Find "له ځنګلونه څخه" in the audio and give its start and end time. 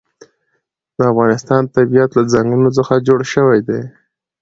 2.17-3.03